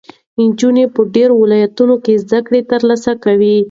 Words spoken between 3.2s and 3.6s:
کوي.